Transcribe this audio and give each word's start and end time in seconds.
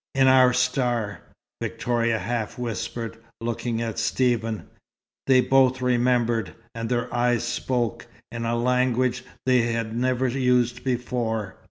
"In 0.15 0.27
our 0.27 0.51
star," 0.51 1.21
Victoria 1.61 2.17
half 2.17 2.57
whispered, 2.57 3.19
looking 3.39 3.83
at 3.83 3.99
Stephen. 3.99 4.67
They 5.27 5.41
both 5.41 5.79
remembered, 5.79 6.55
and 6.73 6.89
their 6.89 7.13
eyes 7.13 7.43
spoke, 7.43 8.07
in 8.31 8.43
a 8.43 8.55
language 8.57 9.23
they 9.45 9.61
had 9.61 9.95
never 9.95 10.27
used 10.27 10.83
before. 10.83 11.53